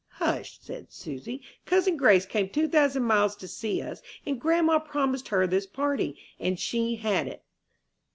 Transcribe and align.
"Hush," 0.13 0.57
said 0.59 0.91
Susy. 0.91 1.43
"Cousin 1.67 1.95
Grace 1.95 2.25
came 2.25 2.49
two 2.49 2.67
thousand 2.67 3.03
miles 3.03 3.35
to 3.35 3.47
see 3.47 3.83
us, 3.83 4.01
and 4.25 4.41
grandma 4.41 4.79
promised 4.79 5.27
her 5.27 5.45
this 5.45 5.67
party, 5.67 6.17
and 6.39 6.59
she 6.59 6.95
had 6.95 7.27
it." 7.27 7.43